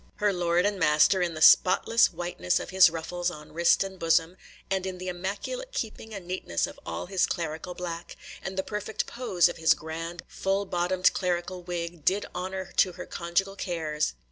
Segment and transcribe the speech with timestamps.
[0.15, 4.35] Her lord and master, in the spotless whiteness of his ruffles on wrist and bosom,
[4.67, 9.05] and in the immaculate keeping and neatness of all his clerical black, and the perfect
[9.05, 14.13] pose of his grand full bottomed clerical wig, did honor to her conjugal cares.